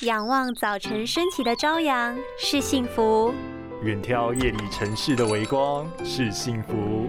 [0.00, 3.32] 仰望早晨升起的朝阳是幸福，
[3.84, 7.08] 远眺夜里城市的微光是幸福，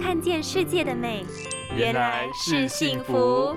[0.00, 1.26] 看见世界的美
[1.76, 3.54] 原来是幸福。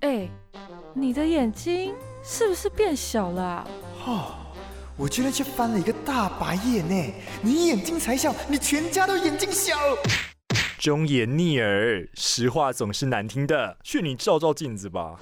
[0.00, 0.30] 哎，
[0.94, 3.68] 你的眼睛是不是变小了？
[4.06, 4.32] 哦，
[4.96, 7.14] 我居然却翻了一个大白眼呢！
[7.42, 9.76] 你眼睛才小，你全家都眼睛小。
[10.82, 15.16] 忠言逆耳，实话总是难听的，劝你照照镜子吧。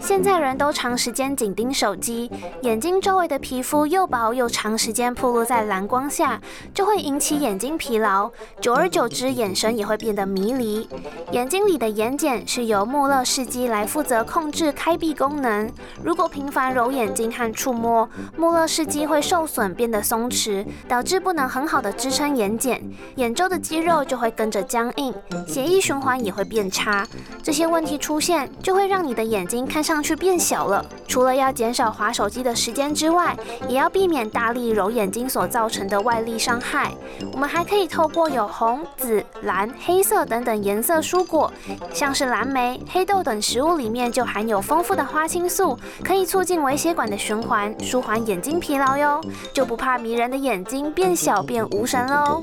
[0.00, 2.30] 现在人都长时间紧盯手机，
[2.62, 6.40] 眼睛周围的皮肤又薄又长时间暴露在蓝光下，
[6.74, 10.88] 就会引起眼睛疲劳，久而久之眼神也会变得迷离。
[11.32, 15.70] 眼睛里的眼睑是由穆勒视肌来负责控制开闭功能，
[16.02, 22.80] 如果频繁揉眼睛和触摸，穆勒视肌会受损变得松弛，导致不能很好的支撑眼睑，
[23.16, 25.14] 眼周的肌肉就会跟着僵硬，
[25.46, 27.06] 血液循环也会变差。
[27.42, 30.84] 这些问题出现，就会让让你的眼睛看上去变小了。
[31.08, 33.34] 除了要减少划手机的时间之外，
[33.66, 36.92] 也要避免大力揉眼睛所造成的外力伤害。
[37.32, 41.50] 我们还可以透过有红、紫、蓝、黑色等等颜色蔬果，
[41.94, 49.18] 像是蓝莓、黑豆等食物里面就含有丰富的花青素，可以促进微血管的循环，舒缓眼睛疲劳哟，
[49.54, 52.42] 就不怕迷人的眼睛变小变无神喽。